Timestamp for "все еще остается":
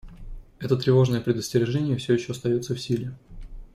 1.95-2.73